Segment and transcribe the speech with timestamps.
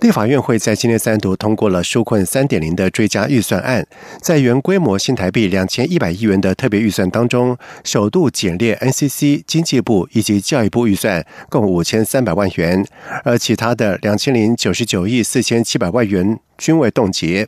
[0.00, 3.86] 立法院会在今天三读通过了纾困三点零的追加预算案，
[4.22, 12.82] 在原规模新台币两千一百亿元的特别预算当中，首度减列 NCC、经济部以及教育部预算，共五千三百万元，
[13.24, 17.46] 而其他的两千零九十九亿四千七百万元均未冻结。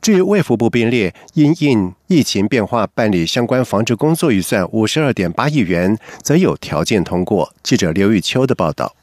[0.00, 7.54] 至于卫福部编列因应疫情变化办理相关防治工作预算五十二点八亿元，则有条件通过。
[7.62, 8.96] 记者刘玉秋的报道。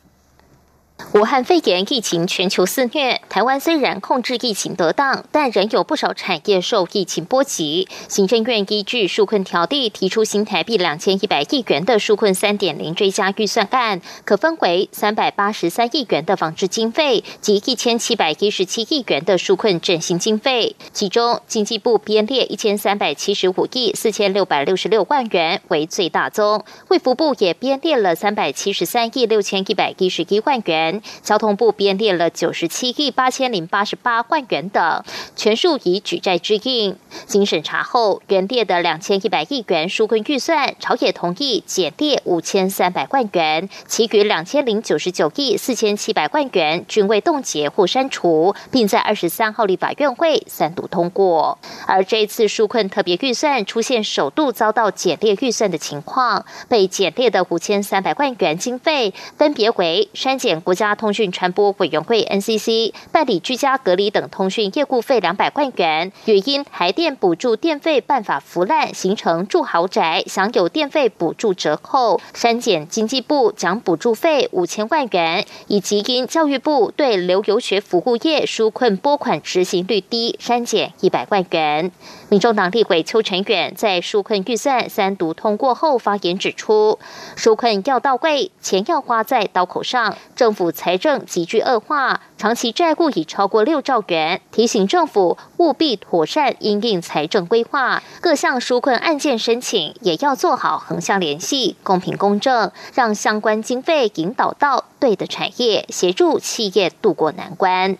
[1.14, 7.88] 武汉肺炎疫情全球肆虐，台湾虽然控制疫情得当，但仍有不少产业受疫情波及。
[8.08, 20.76] 行政院依据纾困条例提出新台币两千一百亿元的纾困三点零追加预算案，可分为三百八十三亿元的防治经费及一千七百一十七亿元的纾困振兴经费。
[20.94, 30.89] 其中，经济部编列一千三百七十五亿四千六百六十六万元为最大宗，卫福部也编列了三百七十三亿六千一百一十一万元。
[31.22, 35.04] 交通部编列了九十七亿八千零八十八万元等，
[35.36, 36.98] 全数以举债支应。
[37.26, 51.58] 经审查后，原列的两千一百亿元纾困预算，朝野同意减列五千三百万元，其余两千零九十九亿四千七百万元均未冻结或删除，并在二十三号立法院会三读通过。
[51.88, 81.92] 而这次纾困特别预算出现首度遭到减列预算的情况，被减列的五千三百万元经费，分别为删减国家通讯传播委员会 NCC 办理居家隔离等通讯业务费两百万元，原因台电补助电费办法腐烂，形成住豪宅享有电费补助折扣，删减经济部奖补助费五千万元，以及因教育部对留游学服务业纾困拨款执行率低，删减一百万元。
[82.30, 86.98] 民众党立委邱成远在纾困预算三读通过后发言指出，
[87.36, 107.98] 纾困要到位，钱要花在刀口上，政府财政急剧恶化，长期债务已超过六兆元，提醒政府务必妥善应应财政规划，各项纾困案件申请也要做好横向联系，公平公正，让相关经费引导到对的产业，协助企业渡过难关。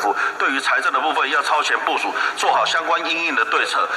[0.00, 3.88] 府对于财政的部分要超前部署，做好相关应应的对策。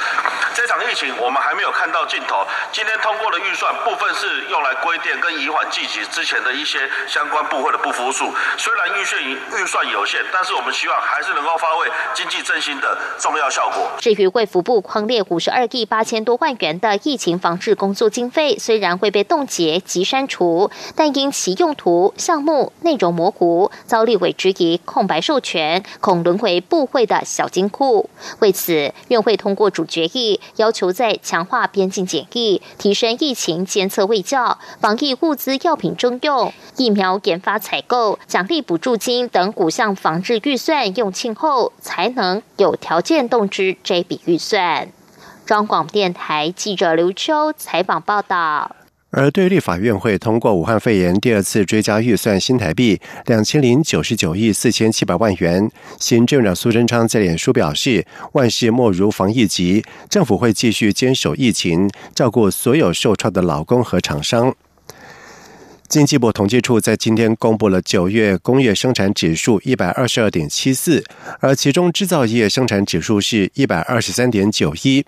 [0.54, 2.46] 这场疫情我们还没有看到尽头。
[2.72, 8.32] 今天通过的预算部分是用来规定跟移缓季节之前的一些相关部会的不服数。
[8.56, 13.90] 虽然预算预算有限，但是我们希望还是能够发挥经济振兴的重要效果。
[13.98, 25.84] 至于卫福部框列五十二亿八千多万元的疫情防治工作经费，虽然会被冻结及删除，但因其用途、项目、内容模糊，遭立委质疑空白授权。
[26.00, 28.08] 恐沦为部会的小金库。
[28.40, 44.88] 为此，院会通过主决议，要求在强化边境检疫、提升疫情监测卫教、防疫物资药品征用、疫苗研发采购、奖励补助金等五项防治预算用罄后，才能有条件动支这笔预算。
[45.46, 48.77] 中广电台记者刘秋采访报道。
[49.10, 64.54] 而对立法院会通过武汉肺炎第二次追加预算新台币两千零九十九亿四千七百万元，行政长苏贞昌在脸书表示：“万事莫如防疫急，政府会继续坚守疫情，照顾所有受创的劳工和厂商。”
[65.88, 71.02] 经济部统计处在今天公布了九月工业生产指数一百二十二点七四，
[71.40, 75.02] 而其中制造业生产指数是一百二十三点九一，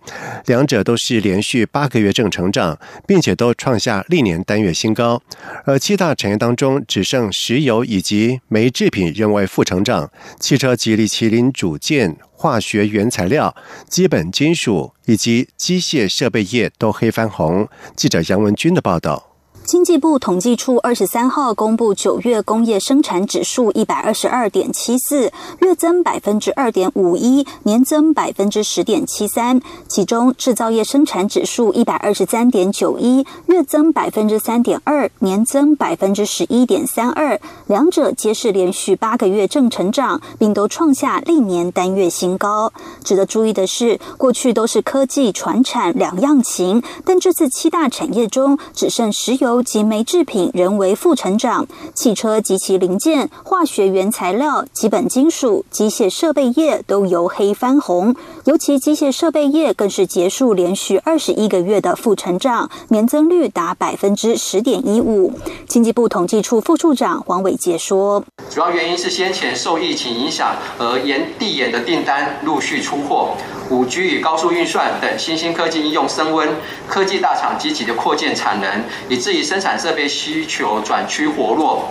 [0.46, 5.20] 两者都是连续八个月正成长，并且都创下历年单月新高。
[5.66, 13.54] 而七大产业当中，只剩石油以及煤制品仍为负成长，汽车、吉利、麒麟组件、化学原材料、
[13.86, 17.68] 基本金属以及机械设备业都黑翻红。
[17.94, 19.29] 记者杨文军的报道。
[19.70, 25.30] 经济部统计处二十三号公布九月工业生产指数一百二十二点七四，
[25.60, 29.60] 月增百分之二点五一，年增百分之十点七三。
[29.86, 42.72] 其中制造业生产指数一百二十三点九一，月增百分之三点二，年增百分之十一点三二，两者皆是连续八个月正成长，并都创下历年单月新高。
[43.04, 49.59] 值得注意的是，过去都是科技、船产两样情，但这次七大产业中只剩石油。
[49.62, 58.14] 及煤制品仍为负成长，汽车及其零件、化学原材料、基本金属、机械设备业都由黑翻红，
[58.44, 65.32] 尤其机械设备业更是结束连续二十一个月的负成长，年增率达百分之十点一五。
[65.66, 73.30] 经济部统计处副处长黄伟杰说：“主要原因是先前受疫情影响而延递延的订单陆续出货。”
[73.70, 76.48] 五 G 与高速运算等新兴科技应用升温，
[76.88, 78.68] 科技大厂积极的扩建产能，
[79.08, 81.88] 以至于生产设备需求转趋活络。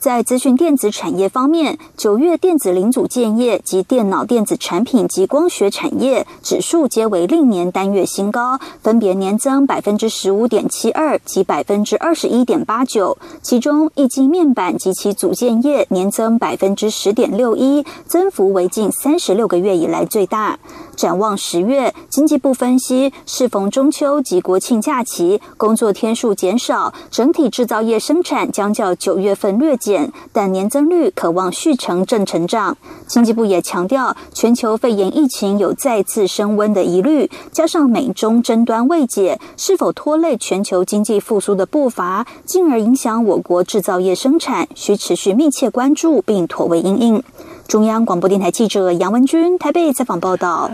[0.00, 13.18] 在资讯电子产业方面，九月电子零组件业及电脑电子产品及光学产业指数皆为历年单月新高，分别年增百分之十五点七二及百分之二十一点八九。
[13.42, 20.58] 其中，一晶面板及其组件业年增百分之十点六一，增幅为近三十六个月以来最大。
[20.96, 29.89] 展望十月，经济部分析，适逢中秋及国庆假期，工作天数减少，整体制造业生产将较九月份略减，
[30.32, 32.76] 但年增率可望续成正成长。
[33.06, 47.22] 经济部也强调，全球肺炎疫情有再次升温的疑虑，加上美中争端未解，是否拖累全球经济复苏的步伐，进而影响我国制造业生产，需持续密切关注并妥为应应。
[47.66, 50.70] 中央广播电台记者杨文君台北采访报道。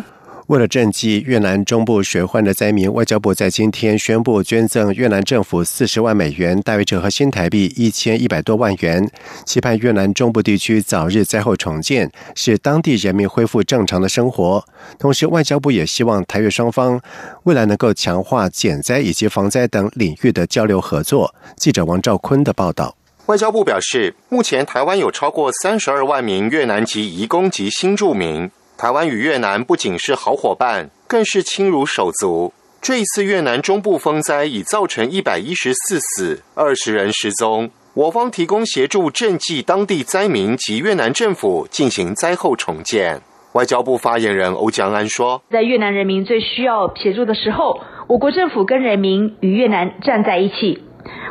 [0.46, 9.10] 为了赈济越南中部水患的灾民，外交部在今天宣布捐赠越南政府四十万美元，大约折合新台币一千一百多万元，
[9.44, 14.64] 期盼越南中部地区早日灾后重建，使当地人民恢复正常的生活。
[15.00, 17.00] 同时，外交部也希望台越双方
[17.42, 21.34] 未来能够强化减灾以及防灾等领域的交流合作。
[21.56, 22.96] 记者王兆坤的报道。
[23.26, 28.49] 外交部表示，目前台湾有超过三十二万名越南籍移工及新住民。
[28.78, 32.52] 台湾与越南不仅是好伙伴，更是亲如手足。
[32.82, 43.23] 这一次越南中部风灾已造成一百一十四死、二十人失踪，我方提供协助赈济当地灾民及越南政府进行灾后重建。
[43.55, 50.82] 外交部发言人欧江安说：“在越南人民最需要协助的时候，我国政府跟人民与越南站在一起。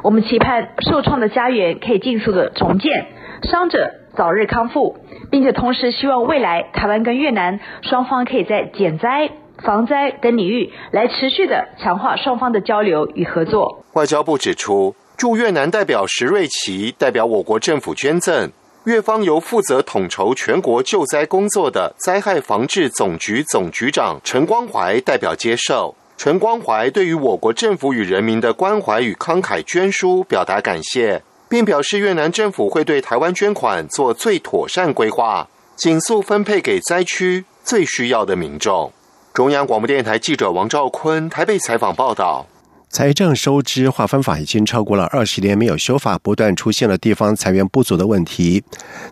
[0.01, 3.05] 我们期盼受创的家园可以尽速的重建，
[3.43, 4.97] 伤者早日康复。”
[5.31, 9.29] 并且同时希望未来台湾跟越南双方可以在减灾、
[9.63, 13.83] 防灾等领域来持续的强化双方的交流与合作。
[13.93, 18.51] 外交部指出，驻越南代表石瑞奇代表我国政府捐赠，
[18.85, 25.95] 越方由负责统筹全国救灾工作的灾害防治总局总局长陈光怀代表接受。
[26.17, 31.21] 陈光怀对于我国政府与人民的关怀与慷慨捐书表达感谢。
[31.55, 35.47] 并表示，越南政府会对台湾捐款做最妥善规划，
[35.77, 38.91] 紧速分配给灾区最需要的民众。
[39.33, 42.45] 中央广播电台记者王兆坤台北采访报道。
[42.89, 48.63] 财政收支划分法已经超过了二十年没有修法，不断出现了地方财源不足的问题。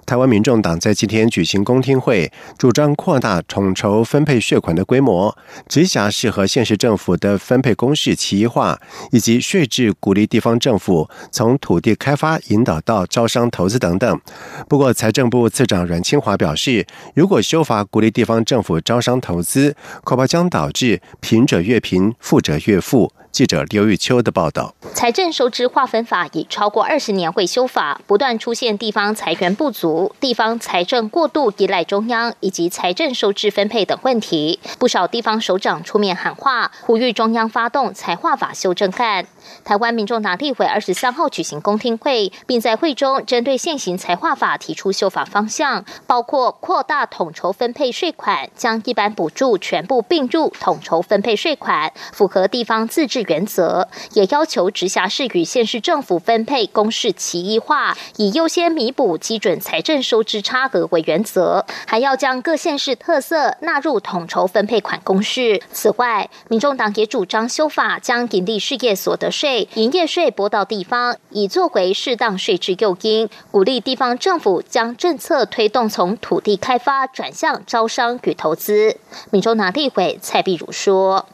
[0.05, 5.37] 台湾民众党在今天举行公听会，主张扩大统筹分配税款的规模，
[5.67, 8.79] 直辖市和县市政府的分配公式齐一化，
[9.11, 14.21] 以及税制鼓励地方政府从土地开发引导到招商投资等等。
[14.69, 19.75] 不过，财政部次长阮清华表示，如果修法鼓励地方政府招商投资，
[20.05, 23.11] 恐怕将导致贫者越贫，富者越富。
[23.33, 34.59] 记者刘玉秋的报道：财政收支划分法已超过二十年未修法，不断出现地方财源不足、地方财政过度依赖中央以及财政收支分配等问题。
[34.77, 39.25] 不少地方首长出面喊话，呼吁中央发动财划法修正案。
[39.65, 65.61] 台湾民众党立委二十三号举行公听会，并在会中针对现行财划法提出修法方向，包括扩大统筹分配税款，将一般补助全部并入统筹分配税款，符合地方自治原则；也要求直辖市与县市政府分配公式齐一化，以优先弥补基准财政收支差额为原则，还要将各县市特色纳入统筹分配款公式。
[65.71, 78.97] 此外，民众党也主张修法，将盈利事业所得税、营业税拨到地方，以作为适当税制诱因，鼓励地方政府将政策推动从土地开发转向招商与投资。
[79.31, 81.25] 民众党立委蔡碧如说：“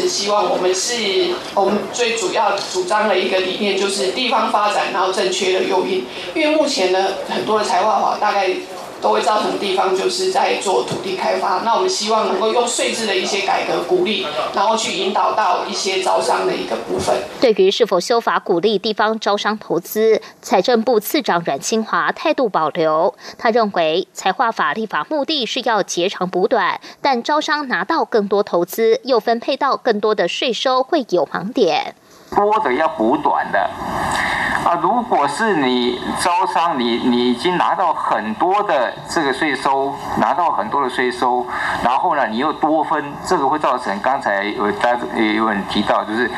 [0.00, 0.94] 是希望我们是
[1.54, 6.06] 我们最主要主张的一个理念，就是地方发展，然后正确的诱因。
[6.34, 8.48] 因为目前呢，很多的财划法大概。”
[9.02, 17.14] 都会造成地方就是在做土地开发，那我们希望能够用税制的一些改革鼓励，然后去引导到一些招商的一个部分。
[17.40, 23.14] 对于是否修法鼓励地方招商投资，财政部次长阮清华态度保留。
[23.36, 31.96] 他认为财划法立法目的是要截长补短，但招商拿到更多投资，又分配到更多的税收，会有盲点。
[32.34, 33.70] 多的要补短的。
[34.64, 41.44] 啊，如果是你招商，你你已经拿到很多的这个税收，拿到很多的税收，
[41.82, 46.30] 然后呢，你又多分，这个会造成刚才有大家有人提到，就是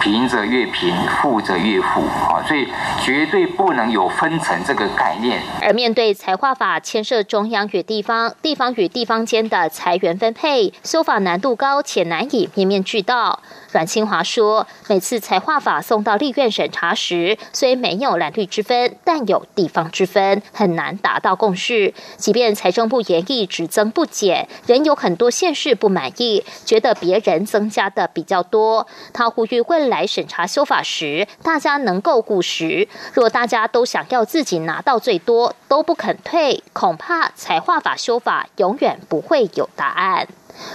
[0.00, 2.68] 贫者越贫，富者越富啊，所以
[3.00, 5.40] 绝对不能有分成这个概念。
[5.62, 13.38] 而面对财划法牵涉中央与地方、地方与地方间的财源分配，修法难度高且难以面面俱到。
[13.70, 21.92] 阮清华说，每次财划法送到立院审查时，虽没有蓝绿之分，但有地方之分，很难达到共识。
[22.16, 28.86] 即便财政部严议只增不减，仍有很多县市不满意，觉得别人增加的比较多。
[29.12, 32.88] 他呼吁未来审查修法时，大家能够务实。
[33.12, 40.26] 若大家都想要自己拿到最多，都不肯退，恐怕财划法修法永远不会有答案。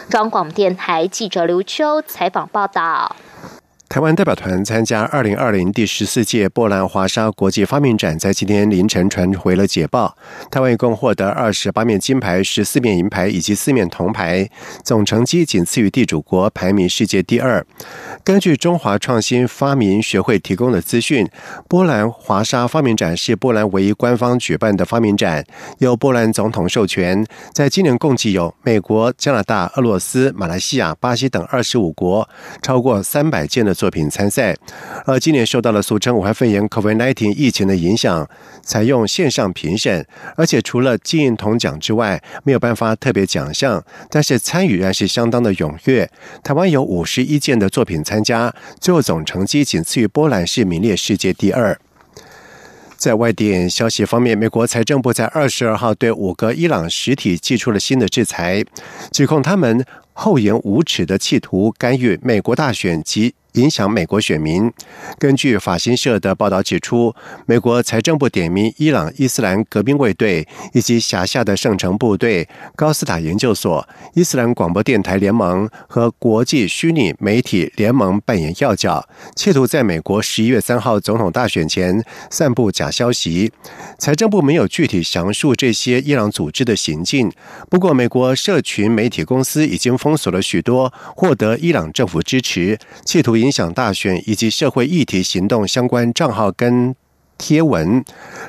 [0.10, 3.16] 中广电台记者刘秋采访报道。
[3.94, 10.18] 台湾代表团参加二零二零第十四届波兰华沙国际发明展，在今天凌晨传回了捷报。
[10.50, 14.50] 台湾一共获得二十八面金牌、十四面银牌以及四面铜牌，
[14.84, 17.64] 总成绩仅次于地主国，排名世界第二。
[18.24, 21.30] 根据中华创新发明学会提供的资讯，
[21.70, 25.46] 波兰华沙发明展是波兰唯一官方举办的发明展，
[25.78, 27.24] 由波兰总统授权。
[27.54, 32.28] 在今年共计有美国、加拿大、俄罗斯、马来西亚、巴西等二十五国
[32.64, 33.76] 超过三百件的。
[33.84, 34.56] 作品参赛，
[35.06, 38.26] 而今年受到了俗称武汉肺炎 （COVID-19） 疫情的影响，
[38.62, 46.10] 采用线上评审，而且除了金银铜奖之外，没有颁发特别奖项，但是参与仍是相当的踊跃。
[46.42, 51.78] 台湾有五十一件的作品参加，最后总成绩仅次于波兰，是名列世界第二。
[52.96, 58.64] 在外电消息方面，美国财政部在二十二号对五个伊朗实体寄出了新的制裁，
[59.12, 63.36] 指控他们厚颜无耻的企图干预美国大选及。
[63.54, 64.72] 影响美国选民。
[65.20, 67.14] 根据法新社的报道指出，
[67.46, 83.52] 美国财政部点名伊朗伊斯兰革命卫队以及辖下的圣城部队、高斯塔研究所、伊斯兰广播电台联盟和国际虚拟媒体联盟扮演要角，企图在美国十一月三号总统大选前散布假消息。
[84.00, 87.32] 财政部没有具体详述这些伊朗组织的行径。
[87.70, 93.43] 不过，美国社群媒体公司已经封锁了许多获得伊朗政府支持、企图。
[93.44, 96.96] 影响大选以及社会议题行动相关账号跟
[97.38, 98.04] 贴文。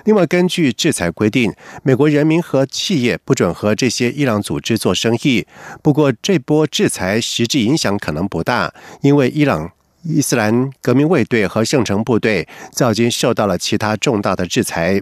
[0.04, 5.46] 另外，根据制裁规定，美国人民和企业不准和这些伊朗组织做生意。
[5.82, 8.72] 不过，这波制裁实质影响可能不大，
[9.02, 9.72] 因为伊朗。
[10.06, 15.00] 伊斯兰革命卫队和圣城部队早已经受到了其他重大的制裁。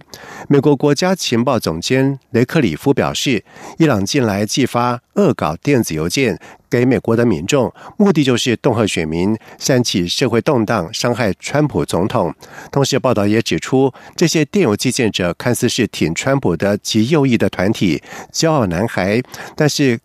[0.49, 3.45] 美国国家情报总监雷克里夫表示，
[3.79, 6.39] 伊朗近来寄发恶搞电子邮件
[6.71, 12.33] 给美国的民众，目的就是恫吓选民，煽起社会动荡，伤害川普总统。
[12.71, 18.01] 同时，报道也指出，这些电邮寄件者看似是挺川普的极右翼的团体
[18.33, 19.21] “骄傲男孩”，
[19.57, 19.99] 但是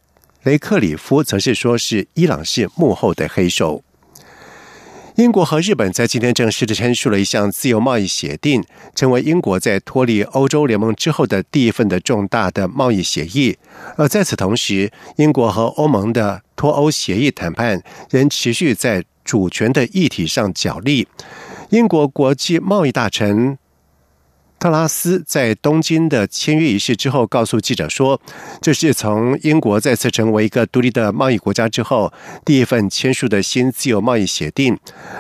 [0.43, 3.83] 雷克里夫则是说是伊朗是幕后的黑手。
[5.17, 13.57] 英国和日本在今天正式的签署了一项自由贸易协定，成为英国在脱离欧洲联盟之后的第一份的重大的贸易协议。
[13.95, 17.81] 而在此同时，英国和欧盟的脱欧协议谈判
[18.11, 21.07] 仍持续在主权的议题上角力。
[21.71, 23.57] 英国国际贸易大臣。
[24.59, 28.19] 特拉斯在东京的签约仪式之后，告诉记者说
[28.59, 32.11] ：“这是从英国再次成为一个独立的贸易国家之后，
[32.43, 34.75] 第一份签署的新自由贸易协定。”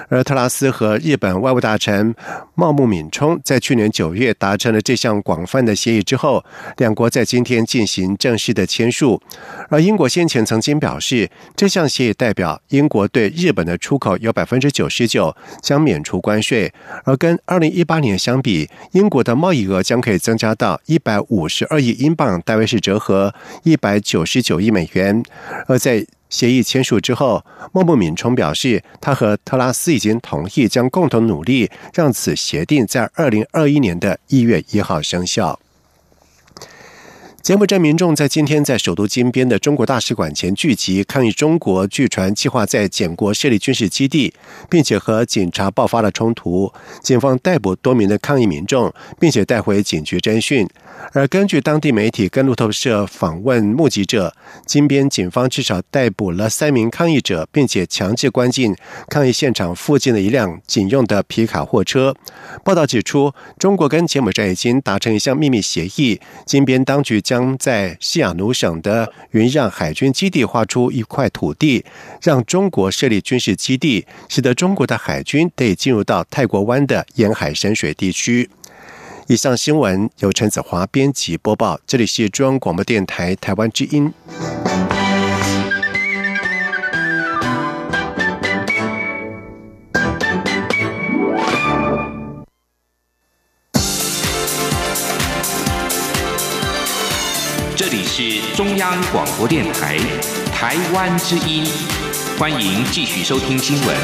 [0.09, 2.15] 而特拉斯和日本外务大臣
[2.55, 6.43] 茂木敏充在去年九月达成了这项广泛的协议之后，
[6.77, 9.21] 两国在今天进行正式的签署。
[9.69, 19.23] 而英国先前曾经表示，这项协议代表英国对日本的出口有百分之九十九将免除关税，而跟二零一八年相比，英国。
[19.27, 25.21] 的贸易额将可以增加到一百五十二亿英镑，大约是折合一百九十九亿美元。
[25.67, 35.59] 而在协议签署之后，莫木敏冲表示，他和特拉斯已经同意将共同努力，让此协定在二零二一年的一月一号生效。
[37.47, 44.33] 柬埔寨民众在今天在首都金边的中国大使馆前聚集抗议，中国据传计划在柬国设立军事基地，
[44.69, 46.69] 并且和警察爆发了冲突。
[47.01, 50.67] 警方逮捕多名的抗议民众，并且带回警局侦讯。
[51.13, 54.35] 而根据当地媒体跟路透社访问目击者，
[54.65, 58.75] 金边警方至少逮捕了三名抗议者，并且强制关进
[59.07, 62.13] 抗议现场附近的一辆警用的皮卡货车。
[62.65, 67.36] 报道指出，中国跟柬埔寨已经达成一项秘密协议，金边当局将。
[67.37, 71.85] 将在西雅努省的云让海军基地划出一块土地，
[72.23, 78.49] 让中国设立军事基地，使得中国的海军得以进入到泰国湾的沿海深水地区。
[79.27, 84.11] 以上新闻由陈子华编辑播报，这里是中央广播电台台湾之音。
[98.19, 99.95] 是中央广播电台
[100.51, 101.63] 台湾之音，
[102.39, 103.95] 欢迎继续收听新闻。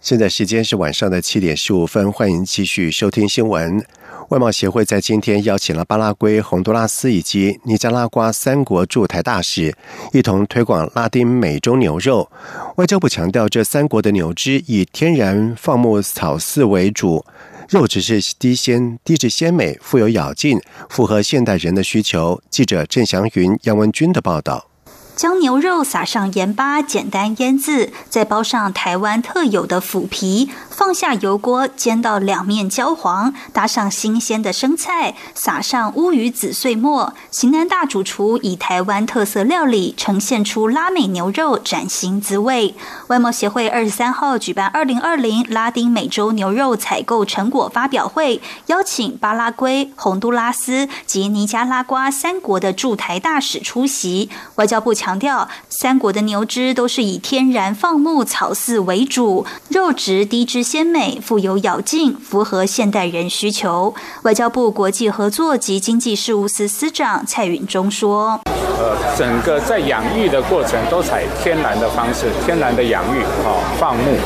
[0.00, 3.84] 现在时间是晚上的七点十五分，欢迎继续收听新闻。
[4.30, 9.74] 外贸协会在今天邀请了巴拉圭、洪都拉斯以及尼加拉瓜三国驻台大使，
[10.14, 12.30] 一同推广拉丁美洲牛肉。
[12.76, 17.22] 外交部强调，这三国的牛只以天然放牧草饲为主，
[17.70, 22.42] 肉质是低鲜、低脂鲜美、富有咬劲，符合现代人的需求。
[22.50, 24.66] 记者郑祥云、杨文军的报道。
[25.14, 37.12] 将牛肉撒上盐巴，简单腌制，再包上台湾特有的腐皮，放下油锅煎到两面焦黄，搭上新鲜的生菜，撒上乌鱼子碎末。
[37.30, 42.74] 型男大主厨以台湾特色料理呈现出拉美牛肉崭新滋味。
[43.08, 54.30] 外贸协会二十三号举办二零二零拉丁美洲牛肉采购成果发表会，邀请巴拉圭、洪都拉斯及尼加拉瓜三国的驻台大使出席。
[54.54, 55.10] 外交部强。
[55.10, 63.92] 强调，三国的牛只都是以天然放牧草饲为主，肉质低脂鲜美，富有咬劲，符合现代人需求。
[64.22, 68.40] 外交部国际合作及经济事务司司长蔡允中说
[68.78, 74.16] ：“呃，整个在养育的过程都采天然的方式，天然的养育，哦，放牧。”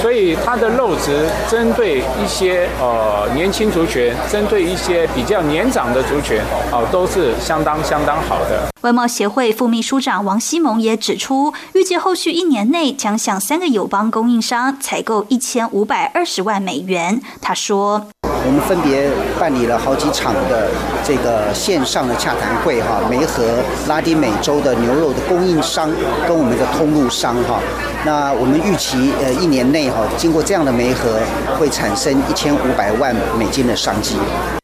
[0.00, 6.40] 所以它的肉质针对一些呃年轻族群，针对一些比较年长的族群，
[6.72, 8.68] 哦，都是相当相当好的。
[8.82, 17.20] 外贸协会副秘书长王希蒙也指出，预计后续一年内将向三个友邦供应商采购一千五百二十万美元。
[17.40, 18.06] 他说。
[18.42, 19.06] 我们分别
[19.38, 20.70] 办理了好几场的
[21.04, 23.44] 这个线上的洽谈会，哈，梅和
[23.86, 25.90] 拉丁美洲的牛肉的供应商
[26.26, 27.60] 跟我们的通路商，哈，
[28.02, 29.79] 那我们预期，呃，一年内，
[30.16, 31.20] 经过这样的梅和，
[31.58, 34.16] 会产生一千五百万美金的商机。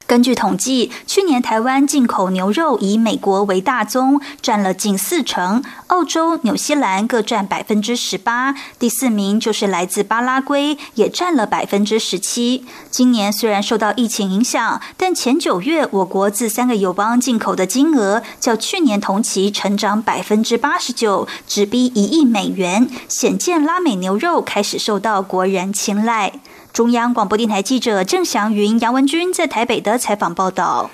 [0.07, 12.65] 根据统计，去年台湾进口牛肉以美国为大宗，占了近四成；澳洲、纽西兰各占百分之十八，第四名就是来自巴拉圭，也占了百分之十七。
[12.89, 26.35] 今年虽然受到疫情影响，但前九月我国自三个友邦进口的金额较去年同期成长百分之八十九，直逼一亿美元，显见拉美牛肉开始受到国人青睐。
[26.77, 30.91] 中央广播电台记者郑祥云、杨文君在台北的采访报道。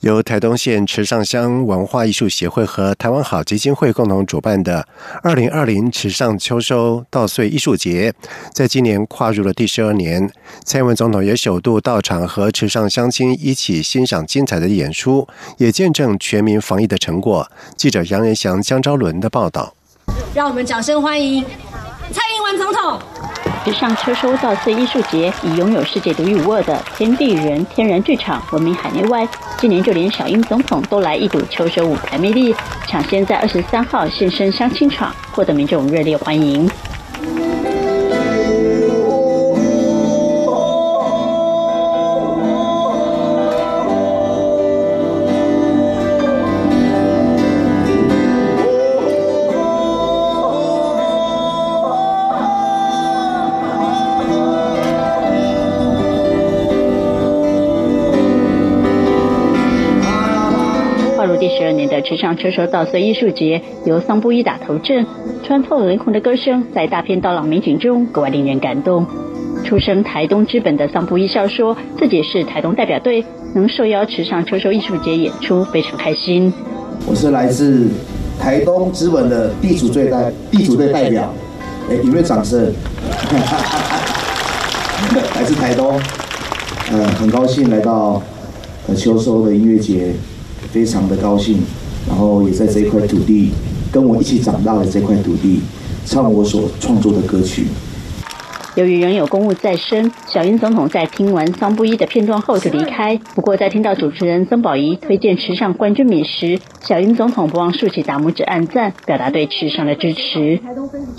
[0.00, 4.84] 由台东县池上乡文化艺术协会和台湾好基金会共同主办的
[5.22, 8.12] 二零二零池上秋收稻穗艺术节，
[8.52, 10.28] 在今年跨入了第十二年。
[10.64, 17.48] 蔡英文总统也首度到场和池上乡亲一起欣赏精彩的演出，也见证全民防疫的成果。
[17.76, 19.72] 记者杨仁祥、江昭伦的报道。
[20.34, 21.44] 让我们掌声欢迎
[22.10, 23.00] 蔡英文总统。
[23.64, 32.52] 时尚秋收稻穗艺术节以拥有世界独一无二的天地人天然剧场闻名海内外，今年就连小英总统都来一睹秋收舞台魅力，
[32.88, 36.68] 抢先在二十三号现身相亲场，获得民众热烈欢迎。
[62.22, 65.04] 上车手稻穗艺术节由桑布伊打头阵，
[65.42, 69.04] 穿透灵魂的歌声在大片刀郎美景中格外令人感动。
[69.64, 73.24] 出生台东之本的桑布伊笑说，自己是台东代表队，
[73.56, 76.52] 能受邀池上车手艺术节演出非常开心。
[77.06, 77.88] 我是来自
[78.38, 81.34] 台东之本的地主队代地主队代表，
[81.90, 82.62] 哎，有没有掌声？
[85.34, 86.00] 来自台东，
[86.92, 88.22] 呃，很高兴来到
[88.86, 90.12] 呃秋收的音乐节，
[90.70, 91.60] 非常的高兴。
[92.08, 93.50] 然后也在这一块土地，
[93.92, 95.60] 跟我一起长大的这块土地，
[96.04, 97.66] 唱我所创作的歌曲。
[98.74, 103.18] 由于仍有公务在身，小英总统在听完桑布伊的片段后就离开。
[103.34, 110.58] 不过，在听到主持人曾宝仪推荐池上冠军米时，小英总统不忘竖起大拇指按赞，表达对池上的支持。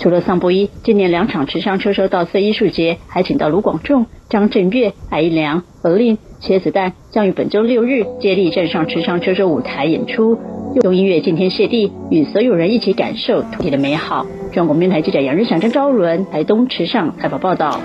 [0.00, 10.36] 除了桑布伊，今年两场池上车手稻穗艺术节还请到卢广仲、张震岳、艾一良、何令、茄子蛋，将于本周六日接力站上池上车手舞台演出。
[10.82, 14.24] 用音乐敬天谢地，与所有人一起感受土地的美好。
[14.52, 17.80] 中央广播台记者杨日祥、张昭伦台东池上采访报道。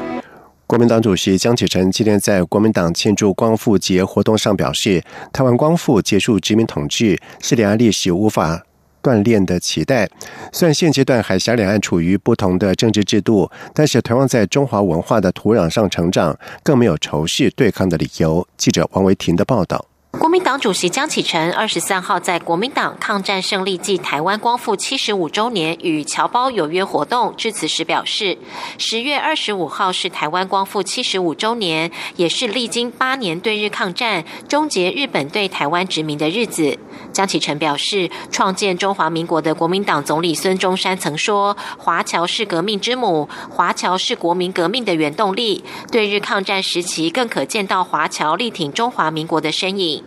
[0.65, 8.63] 国民党主席江启臣今天在国民党庆祝光复节活动上表示，台湾光复结束殖民统治是两岸历史无法
[9.03, 10.09] 锻炼的期待。
[10.51, 18.47] 虽然现阶段海峡两岸处于不同的政治制度，但是同样在中华文化的土壤上成长，更没有仇视对抗的理由。
[18.57, 19.85] 记者王维婷的报道。
[20.11, 28.37] 国民党主席江启臣二十三号在国民党抗战胜利暨台湾光复七十五周年与侨胞有约活动致辞时表示，
[28.79, 36.77] 十月二十五号是台湾光复七十五周年，也是历经八年对日抗战、终结日本对台湾殖民的日子。
[37.13, 49.98] 江启臣表示，创建中华民国的国民党总理孙中山曾说：“华侨是革命之母，华侨是国民革命的原动力。”对日抗战时期，更可见到华侨力挺中华民国的身影。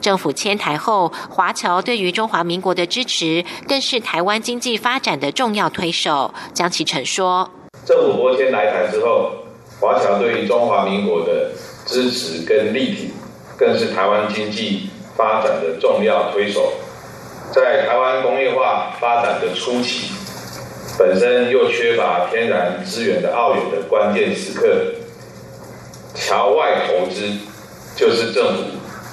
[0.00, 6.32] 政府迁台后，华侨对于中华民国的支持，更是台湾经济发展的重要推手。
[6.54, 7.50] 江启臣说
[7.84, 9.32] ：“政府拨迁来台之后，
[9.80, 11.50] 华侨对于中华民国的
[11.84, 13.10] 支持跟力挺，
[13.58, 16.72] 更是台湾经济发展的重要推手。
[17.52, 20.12] 在台湾工业化发展的初期，
[20.98, 24.94] 本身又缺乏天然资源的澳元的关键时刻，
[26.14, 27.30] 侨外投资
[27.96, 28.62] 就是政府。”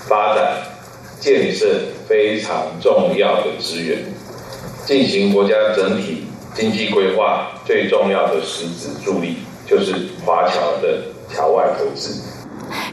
[0.08, 0.62] 发展
[1.20, 4.00] 建设非常重要的资源，
[4.86, 9.94] 进行国家整体经济规划最重要的实质助力，就是
[10.26, 12.33] 华侨的侨外投资。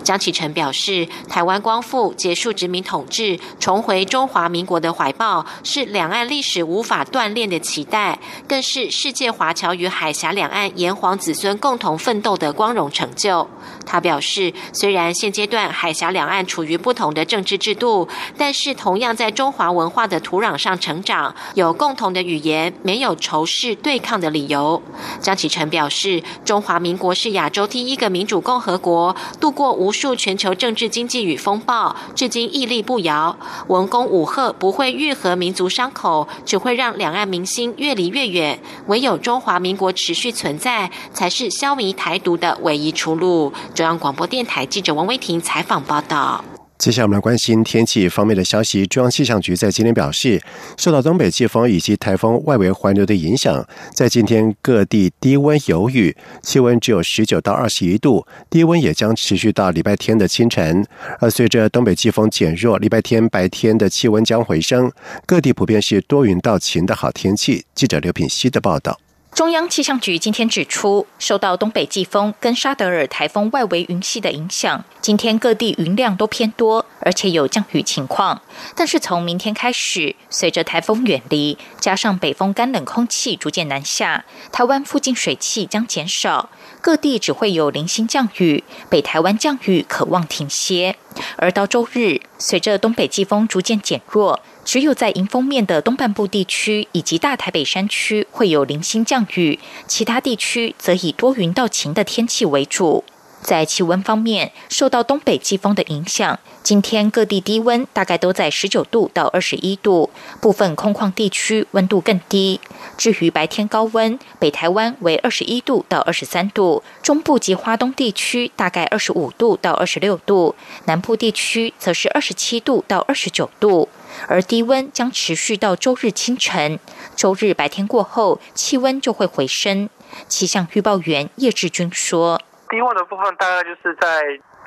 [0.02, 13.48] 江启臣表示，台湾光复结束殖民统治，重回中华民国的怀抱，是两岸历史无法锻炼的期待，更是世界华侨与海峡两岸炎黄子孙共同奋斗的光荣成就。
[13.86, 24.82] 他表示，虽然现阶段海峡两岸处于不同的政治制度，但是同样在中华文化的土壤上成长，有共同的语言，没有仇视对抗的理由。
[25.20, 33.36] 江启臣表示，中华民国是亚洲第一个民主共和国，度过无无数全球政治经济与风暴，至今屹立不摇。
[33.66, 38.60] 文攻武赫不会愈合民族伤口，只会让两岸民心越离越远。
[38.86, 43.52] 唯有中华民国持续存在，才是消弭台独的唯一出路。
[43.74, 46.44] 中央广播电台记者王威婷采访报道。
[46.80, 48.86] 接下来我们来关心天气方面的消息。
[48.86, 50.40] 中央气象局在今天表示，
[50.78, 60.86] 受到东北季风以及台风外围环流的影响，在今天各地低温有雨，气温只有十九到二十一度，低温也将持续到礼拜天的清晨。
[61.18, 64.90] 而随着东北季风减弱，礼拜天白天的气温将回升，
[65.26, 67.66] 各地普遍是多云到晴的好天气。
[67.74, 68.98] 记者刘品希的报道。
[69.34, 78.42] 中央气象局今天指出，受到东北季风跟沙德尔台风外围云系的影响，今天各地云量都偏多，而且有降雨情况。
[78.74, 90.96] 但是从明天开始，随着台风远离，加上北风干冷空气逐渐南下，台湾附近水汽将减少，各地只会有零星降雨，北台湾降雨可望停歇。
[91.36, 94.40] 而到周日，随着东北季风逐渐减弱。
[94.62, 103.02] 只有在迎风面的东半部地区以及大台北山区会有零星降雨，其他地区则以多云到晴的天气为主。
[103.42, 112.60] 在气温方面，受到东北季风的影响，今天各地低温大概都在十九度到二十一度，部分空旷地区温度更低。
[112.96, 123.88] 至于白天高温，北台湾为二十一度到二十三度，中部及花东地区大概二十五度到二十六度，南部地区则是二十七度到二十九度。
[124.26, 126.78] 而低温将持续到周日清晨，
[127.16, 129.88] 周日白天过后，气温就会回升。
[130.28, 132.40] 气象预报员叶志军说。
[132.70, 134.22] 低温的部分大概就是在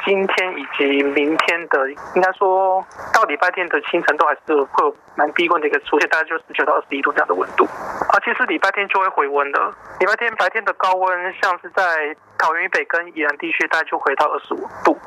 [0.05, 7.65] 今天以及明天的，应该说到礼拜天的清晨都还是会蛮低温的一个出现，大概就十九到二十一度这样的温度。
[7.65, 9.73] 啊，其实礼拜天就会回温了。
[9.99, 14.97] 礼拜天白天的高温，像是在桃园以北跟宜兰地区，大概就回到二十五度。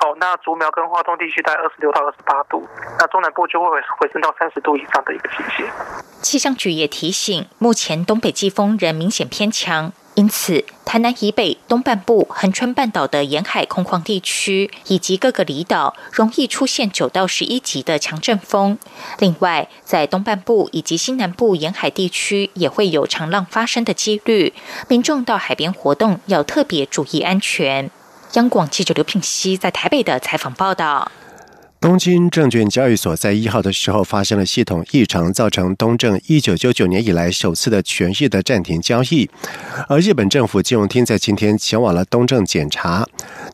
[0.00, 2.66] 哦，那竹苗跟华东地区在二十六到二十八度，
[2.98, 3.68] 那中南部就会
[3.98, 5.66] 回升到三十度以上的一个情形。
[6.22, 9.92] 气象局也提醒，目前东北季风仍明显偏强。
[10.16, 18.76] 因此，台南以北东半部、恒春半岛的沿海空旷地区以及各个离岛，容易出现九到十一级的强阵风。
[19.18, 19.49] 另外，
[19.84, 24.52] 在东半部以及西南部沿海地区，也会有长浪发生的几率。
[24.88, 27.90] 民众到海边活动要特别注意安全。
[28.34, 31.10] 央广记者刘品熙在台北的采访报道。
[31.80, 39.30] 东京证券交易所，在一号的时候发生了系统异常，造成东证一九九九年以来首次的全日的暂停交易。
[39.88, 43.06] 而日本政府金融厅在今天前往了东证检查。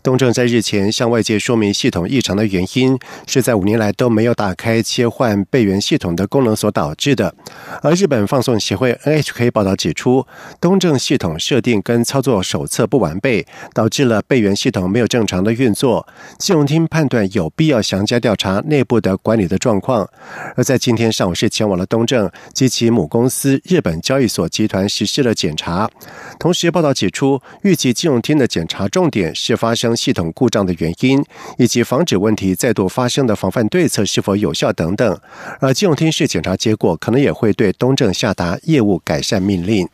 [0.03, 7.33] 东证在日前向外界说明系统异常的原因，是在五年来都没有打开切换备援系统的功能所导致的。
[7.81, 10.27] 而日本放送协会 NHK 报道指出，
[10.61, 16.09] 东证系统设定跟操作手册不完备，导致了备援系统没有正常的运作。
[16.39, 18.16] 金融厅判断有必要详加。
[18.19, 20.09] 调查内部的管理的状况，
[20.55, 25.91] 而在今天上午是前往了东证及其母公司日本交易所集团实施了检查。
[26.39, 31.25] 同时，报道指出，预计金融厅的检查重点是发生系统故障的原因，
[31.59, 35.19] 以及防止问题再度发生的防范对策是否有效等等。
[35.61, 39.89] 而金融厅是检查结果，可能也会对东证下达业务改善命令。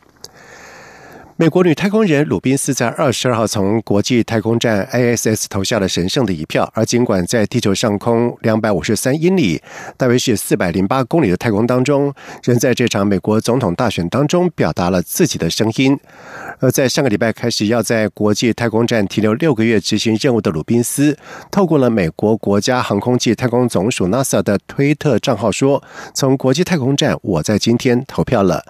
[1.35, 9.59] 美国女太空人鲁宾斯在二十二号从国际太空站 ISS 投下了神圣的一票，而尽管在地球上空两百五十三英里，
[9.97, 15.99] 大约是四百零八公里的太空当中，仍在这场美国总统大选当中表达了自己的声音。
[16.59, 21.17] 而在上个礼拜开始要在国际太空站停留六个月执行任务的鲁宾斯，
[21.49, 28.63] 透过了美国国家航空暨太空总署 NASA 的推特账号说：“从国际太空站，我在今天投票了。”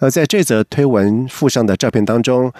[0.00, 2.17] 而在这则推文附上的照片当中。
[2.22, 2.52] 中，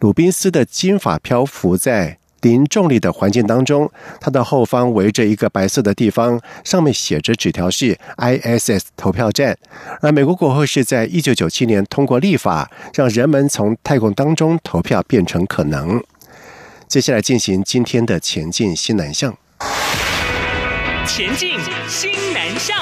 [0.00, 3.90] 鲁宾斯的金发漂浮在零重力的环境当中，
[4.20, 9.58] 它的后方围着一个白色的地方，上面写着纸条是 ISS 投票站。
[10.00, 16.00] 而美国国会是在一九九七年通过立法，让人们从太空当中投票变成可能。
[16.86, 19.36] 接下来进行今天的前进新南向，
[21.04, 22.78] 前进新南向。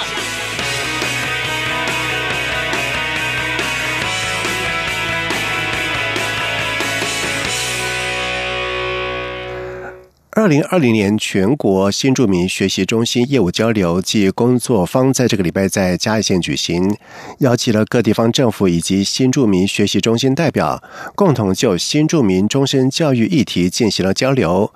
[10.37, 16.95] 二零二零年全国新住民学习中心业务交流暨工作坊在这个礼拜在嘉义县举行，
[17.39, 20.83] 邀请了各地方政府以及新住民学习中心代表，
[21.15, 24.71] 共同就新住民终身教育议题进行了交流。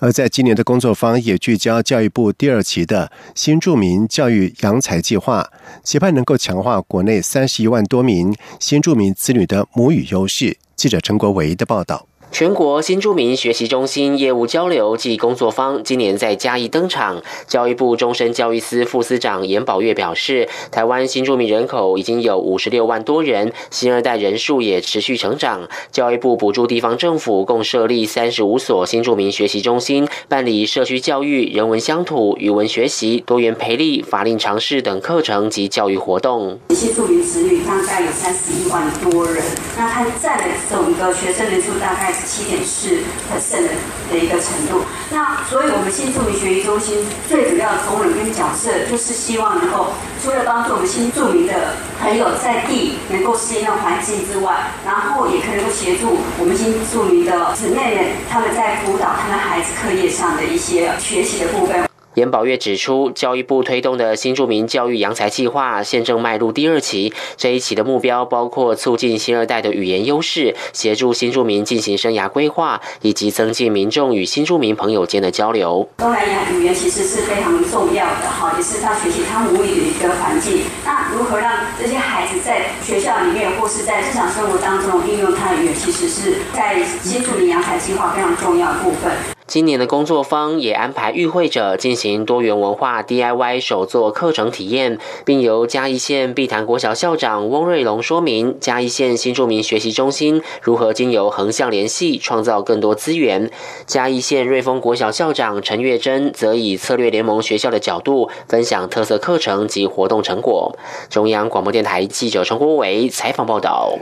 [0.00, 5.48] 而在今年的工作坊也聚焦教育部第二期的新住民教育扬才计划，
[5.84, 10.56] 期盼能够强化国内三十一万多名新住民子女的母语优势。
[10.74, 12.08] 记者陈国维的报道。
[12.34, 17.22] 全国新住民学习中心业务交流暨工作坊今年在嘉义登场。
[17.46, 25.68] 教育部终身教育司副司长严宝月表示，台湾新住民人口已经有五十六万多人，新二代人数也持续成长。
[25.92, 36.58] 教育部补助地方政府共设立三十五所新住民学习中心，办理社区教育、人文乡土、语文学习、多元培力、法令常识等课程及教育活动。
[36.70, 39.40] 新住民子女大概有三十一万多人，
[39.76, 42.12] 那它占的整个学生人数大概。
[42.24, 42.88] 七点四
[43.30, 43.68] 很深的
[44.10, 61.93] 的一个程度，那所以我们新住民学习中心最主要的功能跟角色，就是希望能够除了帮助我们新住民的朋友在地能够适应环境之外，然后也可以能够协助我们新住民的姊妹们，他们在辅导他们孩子课业上的一些学习的部分。
[62.14, 67.12] 严宝月指出，教育部推动的新住民教育扬才计划现正迈入第二期。
[67.36, 75.88] 这一期的目标包括促进新二代的语言优势，协助新住民进行生涯规划，以及增进民众与新住民朋友间的交流。
[75.96, 80.60] 东南亚语言其实是非常重要的，哈，也是他学习他母语的一个环境。
[80.84, 89.33] 那如何让这些孩子在学校里面或是在日常生活当中应用他的语言，其实是在新住民扬才计划非常重要的部分。
[89.46, 103.50] 今年的工作坊也安排与会者进行多元文化 DIY 手作课程体验，并由嘉义县碧潭国小校长翁瑞龙说明嘉义县新住民学习中心如何经由横向联系创造更多资源。
[103.86, 110.76] 嘉义县瑞丰国小校长陈月珍则以策略联盟学校的角度分享特色课程及活动成果。
[111.10, 113.98] 中央广播电台记者陈国伟采访报道。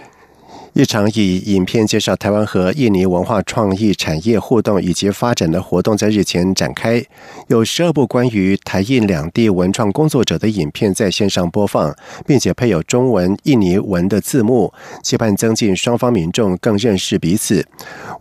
[0.74, 7.04] 一场以影片介绍台湾和印尼文化创意产业互动以及发展的活动在日前展开，
[7.48, 11.94] 有十二部关于台印两地文创工作者的影片在线上播放，
[12.26, 17.66] 并且配有中文、印尼文的字幕，期盼增进双方民众更认识彼此。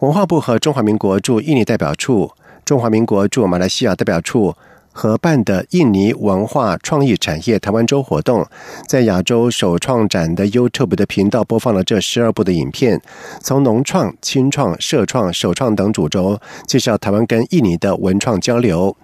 [0.02, 2.32] 文化部和中华民国驻印尼代表处、
[2.66, 4.54] 中华民国驻马来西亚代表处。
[4.91, 8.45] 合办的印尼文化创意产业台湾周活动，
[8.88, 13.01] 在亚洲首创展的 YouTube 的频道播放了这十二部的影片，
[13.41, 18.95] 从农创、青创、社创、首创等主轴介绍台湾跟印尼的文创交流。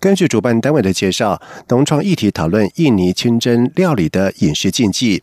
[0.00, 5.22] 根据主办单位的介绍，农创议题讨论印尼清真料理的饮食禁忌。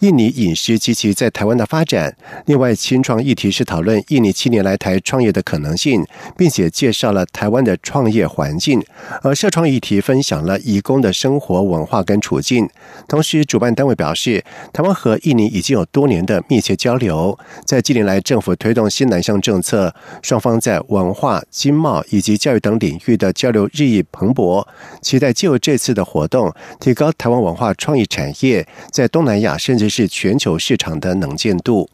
[0.00, 2.16] 印尼饮食及其在台湾的发展。
[2.46, 4.02] 另外，新创议题是讨论。
[4.08, 6.02] 印尼七年来台创业的可能性，
[6.38, 8.82] 并且介绍了台湾的创业环境。
[9.22, 12.66] 而社创议题分享了移工的生活文化跟处境。
[13.06, 17.38] 同时，主办单位表示，台湾和印尼已经有多年的密切交流。
[17.66, 24.66] 在近年来，政府推动新南向政策，双方在文化、经贸以及教育等领域的交流日益蓬勃。
[25.02, 29.89] 期待借由这次的活动，提高台湾文化创意产业在东南亚甚至。
[29.90, 31.90] 是全球市场的能见度。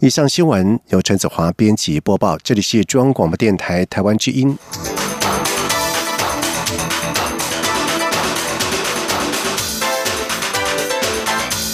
[0.00, 4.56] 以上新闻由陈子华编辑播报，这里是中央广播电台台湾之音。